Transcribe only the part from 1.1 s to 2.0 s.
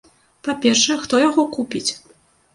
яго купіць?